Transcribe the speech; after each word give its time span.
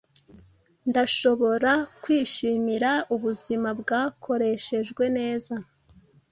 Ndashobora 0.89 1.71
kwishimira 2.01 2.91
ubuzima 3.15 3.69
bwakoreshejwe 3.79 5.03
neza 5.17 5.55